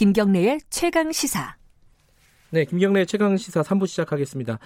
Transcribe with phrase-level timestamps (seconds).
[0.00, 1.56] 김경래의 최강 시사.
[2.48, 4.58] 네, 김경래 최강 시사 3부 시작하겠습니다.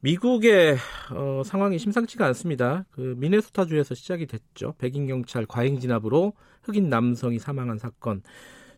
[0.00, 0.76] 미국의
[1.12, 2.84] 어, 상황이 심상치가 않습니다.
[2.90, 4.74] 그 미네소타주에서 시작이 됐죠.
[4.76, 8.20] 백인 경찰 과잉 진압으로 흑인 남성이 사망한 사건.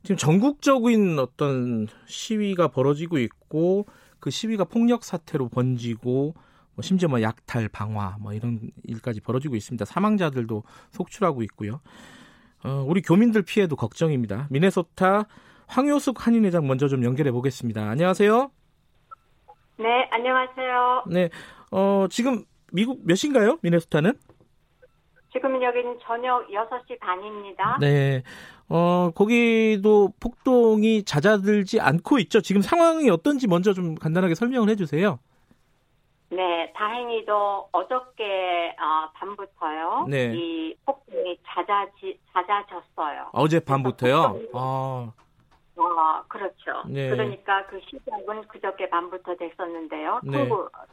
[0.05, 3.87] 지금 전국적인 어떤 시위가 벌어지고 있고
[4.20, 6.37] 그 시위가 폭력 사태로 번지고
[6.77, 9.84] 뭐 심지어 뭐 약탈, 방화 뭐 이런 일까지 벌어지고 있습니다.
[9.84, 11.80] 사망자들도 속출하고 있고요.
[12.62, 14.46] 어, 우리 교민들 피해도 걱정입니다.
[14.51, 15.27] 미네소타
[15.68, 17.82] 황효숙 한인회장 먼저 좀 연결해 보겠습니다.
[17.88, 18.50] 안녕하세요.
[19.78, 21.04] 네, 안녕하세요.
[21.08, 21.28] 네,
[21.70, 23.58] 어, 지금 미국 몇 시인가요?
[23.62, 24.14] 미네소타는?
[25.30, 27.77] 지금 여기는 저녁 6시 반입니다.
[27.80, 28.22] 네.
[28.70, 32.41] 어, 거기도 폭동이 잦아들지 않고 있죠.
[32.41, 35.19] 지금 상황이 어떤지 먼저 좀 간단하게 설명을 해 주세요.
[36.30, 40.06] 네, 다행히도 어저께 어, 밤부터요.
[40.08, 40.34] 네.
[40.34, 43.28] 이 폭동이 잦아지, 잦아졌어요.
[43.32, 44.41] 어제 밤부터요?
[44.55, 45.12] 아.
[45.79, 46.83] 어, 그렇죠.
[46.89, 47.09] 네.
[47.11, 50.21] 그러니까 그 시작은 그저께 밤부터 됐었는데요.
[50.25, 50.48] 네.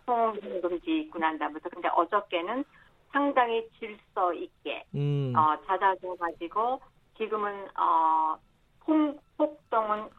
[0.05, 1.69] 통금지 있고 난 다음부터.
[1.69, 2.63] 근데 어저께는
[3.11, 5.33] 상당히 질서 있게 음.
[5.35, 6.81] 어, 잦아져 가지고
[7.17, 8.37] 지금은 어,
[8.81, 10.09] 폭, 폭동은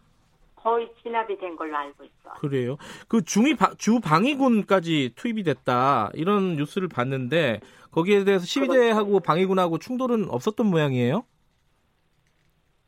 [0.56, 2.34] 거의 진압이 된 걸로 알고 있어요.
[2.40, 2.76] 그래요.
[3.06, 6.10] 그 중위 바- 주 방위군까지 투입이 됐다.
[6.14, 7.60] 이런 뉴스를 봤는데
[7.92, 11.24] 거기에 대해서 시위대하고 방위군하고 충돌은 없었던 모양이에요?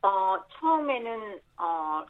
[0.02, 1.37] 어, 처음에는, 어,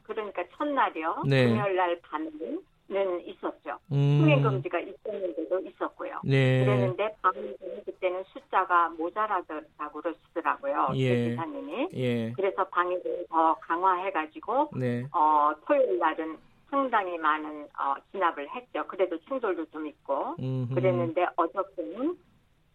[0.08, 1.22] 그러니까 첫날이요.
[1.28, 1.46] 네.
[1.46, 3.78] 금요일 날 밤에는 있었죠.
[3.92, 4.18] 음.
[4.20, 6.20] 통행 금지가 있었는데도 있었고요.
[6.24, 6.64] 네.
[6.64, 10.88] 그랬는데 밤에는 그때는 숫자가 모자라더라고 그러시더라고요.
[10.94, 11.08] 예.
[11.08, 11.88] 제 기사님이.
[11.94, 12.32] 예.
[12.32, 15.06] 그래서 방역을 더 강화해가지고, 네.
[15.12, 16.38] 어, 토요일 날은
[16.70, 18.86] 상당히 많은, 어, 진압을 했죠.
[18.88, 20.36] 그래도 충돌도 좀 있고.
[20.40, 20.74] 음흠.
[20.74, 22.16] 그랬는데 어저께는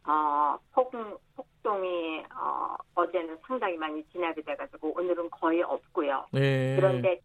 [0.06, 0.92] 어, 폭,
[1.36, 2.76] 폭동이 어,
[3.14, 6.26] 어제는 상당히 많이 진압이 돼가지고 오늘은 거의 없고요.
[6.32, 6.76] 네.
[6.76, 7.22] 그런데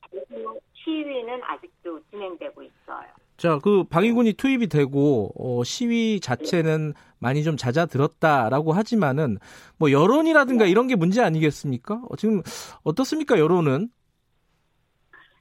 [0.75, 3.07] 시위는 아직도 진행되고 있어요.
[3.39, 9.39] 자, 그 방위군이 투입이 되고 어, 시위 자체는 많이 좀 잦아들었다라고 하지만은
[9.79, 12.03] 뭐 여론이라든가 이런 게 문제 아니겠습니까?
[12.09, 12.43] 어, 지금
[12.85, 13.89] 어떻습니까 여론은?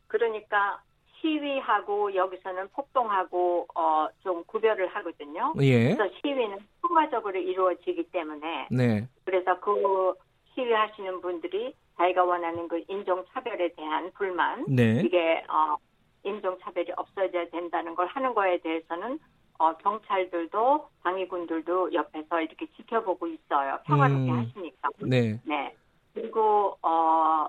[0.07, 0.81] 그러니까
[1.19, 5.53] 시위하고 여기서는 폭동하고 어, 좀 구별을 하거든요.
[5.61, 5.95] 예.
[5.95, 9.07] 그래서 시위는 평화적으로 이루어지기 때문에 네.
[9.25, 10.13] 그래서 그
[10.57, 15.01] 시위하시는 분들이 자기가 원하는 그 인종차별에 대한 불만 네.
[15.05, 15.77] 이게 어,
[16.23, 19.19] 인종차별이 없어져야 된다는 걸 하는 거에 대해서는
[19.59, 23.79] 어, 경찰들도 방위군들도 옆에서 이렇게 지켜보고 있어요.
[23.85, 24.39] 평화롭게 음.
[24.39, 24.89] 하시니까.
[24.99, 25.39] 네.
[25.45, 25.75] 네.
[26.13, 27.47] 그리고 어,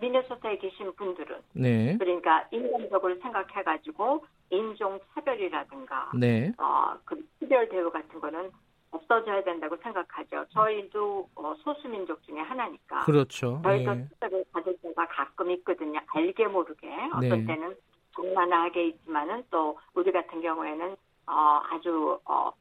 [0.00, 1.96] 미네소타에 계신 분들은 네.
[1.98, 6.52] 그러니까 인간적으로 생각해가지고 인종 차별이라든가 네.
[6.58, 8.50] 어, 그 특별 대우 같은 거는
[8.92, 10.44] 없어져야 된다고 생각하죠.
[10.50, 13.04] 저희도 어, 소수민족 중에 하나니까.
[13.04, 13.60] 그렇죠.
[13.64, 14.08] 저희도 예.
[14.08, 16.00] 특별을 받을 때가 가끔 있거든요.
[16.06, 16.88] 알게 모르게.
[17.14, 17.46] 어떤 네.
[17.46, 17.74] 때는
[18.14, 22.52] 장난하게 있지만은 또 우리 같은 경우에는 어, 아주 어,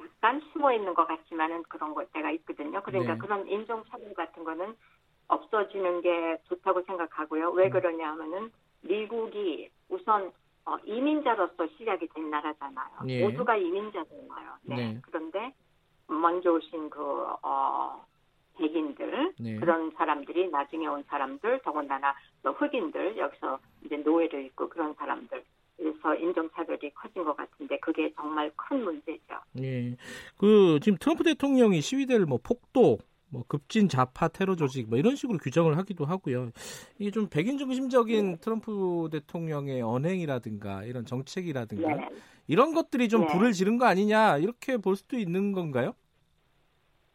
[0.00, 2.82] 약간 숨어 있는 것 같지만은 그런 것 때가 있거든요.
[2.82, 3.18] 그러니까 네.
[3.18, 4.74] 그런 인종차별 같은 거는
[5.28, 7.50] 없어지는 게 좋다고 생각하고요.
[7.50, 7.70] 왜 음.
[7.70, 8.50] 그러냐 하면은
[8.80, 10.32] 미국이 우선
[10.66, 12.88] 어, 이민자로서 시작이 된 나라잖아요.
[13.08, 13.22] 예.
[13.24, 14.52] 모두가 이민자잖아요.
[14.62, 14.76] 네.
[14.76, 14.98] 네.
[15.02, 15.54] 그런데
[16.06, 17.00] 먼저 오신 그
[17.42, 18.04] 어,
[18.58, 19.56] 백인들 네.
[19.56, 25.44] 그런 사람들이 나중에 온 사람들 더군다나 또 흑인들 여기서 이제 노예로 있고 그런 사람들
[25.76, 29.40] 그래서 인종차별이 커진 것 같은데 그게 정말 큰 문제죠.
[29.60, 29.96] 예.
[30.38, 32.98] 그 지금 트럼프 대통령이 시위대를 뭐 폭도,
[33.34, 36.50] 뭐 급진 좌파 테러 조직 뭐 이런 식으로 규정을 하기도 하고요.
[37.00, 42.08] 이게 좀 백인 중심적인 트럼프 대통령의 언행이라든가 이런 정책이라든가 네.
[42.46, 43.26] 이런 것들이 좀 네.
[43.32, 45.94] 불을 지른 거 아니냐 이렇게 볼 수도 있는 건가요?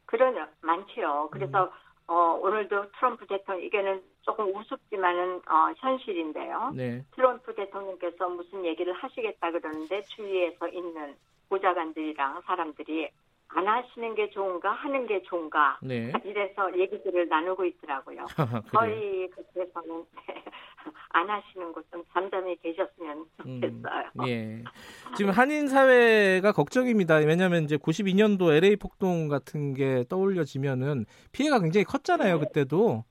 [0.07, 1.29] 그러냐 많지요.
[1.31, 1.69] 그래서 음.
[2.07, 6.73] 어, 오늘도 트럼프 대통령 이게는 조금 우습지만은 어, 현실인데요.
[6.75, 7.05] 네.
[7.15, 11.15] 트럼프 대통령께서 무슨 얘기를 하시겠다 그러는데 주위에서 있는
[11.47, 13.09] 보좌관들이랑 사람들이
[13.49, 16.11] 안 하시는 게 좋은가 하는 게 좋은가 네.
[16.23, 18.25] 이래서 얘기들을 나누고 있더라고요.
[18.35, 18.63] 그래요.
[18.71, 20.05] 저희 그래서는
[21.09, 24.27] 안 하시는 것좀 잠잠히 계셨으면 음, 좋겠어요.
[24.27, 24.63] 예.
[25.17, 27.15] 지금 한인 사회가 걱정입니다.
[27.15, 32.37] 왜냐하면 이제 92년도 LA 폭동 같은 게 떠올려지면은 피해가 굉장히 컸잖아요.
[32.37, 32.45] 네.
[32.45, 33.03] 그때도.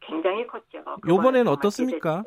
[0.00, 0.78] 굉장히 컸죠.
[1.06, 2.24] 요번에는 어떻습니까?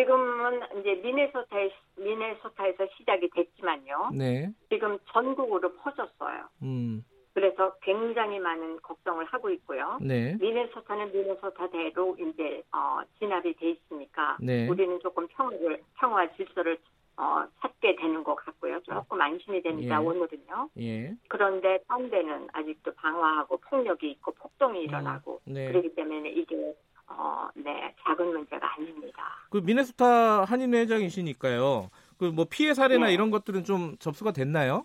[0.00, 4.10] 지금은 이제 미네소타에, 미네소타에서 시작이 됐지만요.
[4.14, 4.50] 네.
[4.70, 6.48] 지금 전국으로 퍼졌어요.
[6.62, 7.04] 음.
[7.34, 9.98] 그래서 굉장히 많은 걱정을 하고 있고요.
[10.00, 10.36] 네.
[10.40, 14.66] 미네소타는 미네소타대로 이제 어, 진압이 돼 있으니까 네.
[14.68, 16.78] 우리는 조금 평화를 평화 질서를
[17.16, 18.80] 어, 찾게 되는 것 같고요.
[18.82, 20.00] 조금 안심이 됩니다.
[20.00, 20.04] 예.
[20.04, 20.70] 오늘은요.
[20.80, 21.14] 예.
[21.28, 25.66] 그런데 딴 데는 아직도 방화하고 폭력이 있고 폭동이 일어나고 네.
[25.68, 26.74] 그렇기 때문에 이게
[27.10, 29.22] 어, 네, 작은 문제가 아닙니다.
[29.50, 31.90] 그 미네소타 한인회장이시니까요.
[32.18, 33.14] 그 뭐 피해 사례나 네.
[33.14, 34.84] 이런 것들은 좀 접수가 됐나요?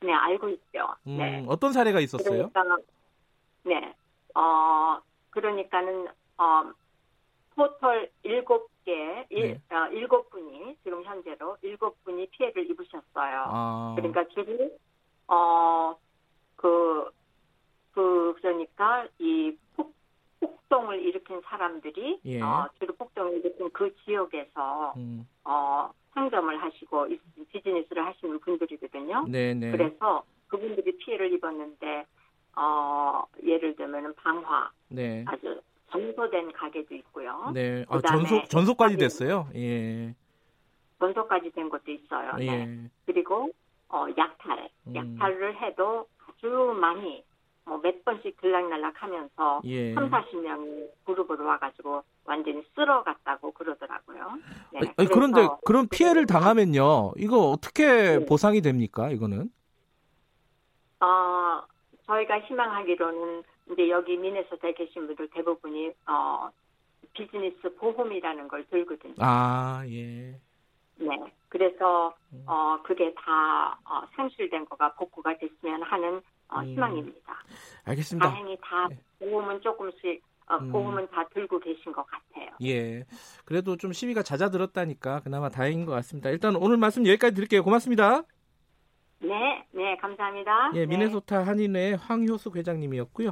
[0.00, 0.94] 네, 알고 있죠.
[1.06, 1.44] 음, 네.
[1.46, 2.48] 어떤 사례가 있었어요?
[2.50, 2.78] 그러니까,
[3.64, 3.94] 네,
[4.34, 4.98] 어,
[5.30, 6.08] 그러니까는,
[6.38, 6.72] 어,
[7.54, 9.76] 토털 일곱 개, 일, 네.
[9.76, 13.44] 어, 일곱 분이, 지금 현재로 일곱 분이 피해를 입으셨어요.
[13.46, 14.70] 아, 그러니까 주로,
[15.28, 15.94] 어,
[16.56, 17.10] 그,
[17.92, 19.94] 그, 그러니까 이 폭,
[20.40, 22.40] 폭동을 일으킨 사람들이, 예.
[22.40, 29.26] 어, 주로 폭동을 일으킨 그 지역에서, 음, 어, 상점을 하시고, 이- 비즈니스를 하시는 분들이거든요.
[29.28, 29.70] 네네.
[29.72, 32.04] 그래서 그분들이 피해를 입었는데
[32.56, 35.24] 어 예를 들면은 방화 네.
[35.26, 35.60] 아주
[35.90, 37.50] 전소된 가게도 있고요.
[37.54, 37.86] 네.
[37.88, 39.48] 아, 전소 전소까지 됐어요.
[39.54, 40.14] 예.
[40.98, 42.34] 전소까지 된 것도 있어요.
[42.36, 42.46] 네.
[42.46, 42.90] 예.
[43.06, 43.50] 그리고
[43.88, 44.94] 어 약탈, 음.
[44.94, 46.48] 약탈을 해도 아주
[46.78, 47.24] 많이
[47.64, 49.94] 뭐 몇 번씩 들락날락하면서 예.
[49.94, 54.38] 3, 40명이 그룹으로 와가지고 완전히 쓸어갔다고 그러더라고요.
[54.72, 54.78] 네.
[54.78, 57.12] 아니, 아니, 그런데 그런 피해를 당하면요.
[57.16, 58.26] 이거 어떻게 네.
[58.26, 59.10] 보상이 됩니까?
[59.10, 59.50] 이거는?
[61.00, 61.62] 어,
[62.06, 63.42] 저희가 희망하기로는
[63.72, 66.50] 이제 여기 미네소타에 계신 분들 대부분이 어,
[67.12, 69.14] 비즈니스 보험이라는 걸 들거든요.
[69.18, 70.38] 아, 예.
[70.96, 71.18] 네.
[71.48, 72.44] 그래서 음.
[72.46, 76.66] 어, 그게 다 어, 상실된 거가 복구가 됐으면 하는 어, 음.
[76.66, 77.42] 희망입니다.
[77.84, 78.30] 알겠습니다.
[78.30, 78.98] 다행히 다 네.
[79.18, 80.72] 보험은 조금씩 어, 음.
[80.72, 82.50] 보험은 다 들고 계신 것 같아요.
[82.64, 83.04] 예.
[83.44, 86.30] 그래도 좀 시위가 잦아들었다니까 그나마 다행인 것 같습니다.
[86.30, 87.62] 일단 오늘 말씀 여기까지 드릴게요.
[87.62, 88.22] 고맙습니다.
[89.20, 90.72] 네, 네, 감사합니다.
[90.74, 90.86] 예, 네.
[90.86, 93.30] 미네소타 한인회 황효숙 회장님이었고요.